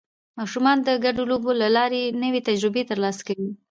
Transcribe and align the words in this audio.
ماشومان 0.39 0.77
د 0.83 0.89
ګډو 1.05 1.23
لوبو 1.31 1.51
له 1.61 1.67
لارې 1.75 2.03
نوې 2.23 2.41
تجربې 2.49 2.83
ترلاسه 2.89 3.21
کوي 3.27 3.51